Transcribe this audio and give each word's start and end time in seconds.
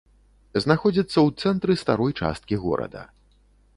Знаходзіцца 0.63 1.13
ў 1.27 1.45
цэнтры 1.45 1.77
старой 1.83 2.11
часткі 2.23 2.55
горада. 2.65 3.05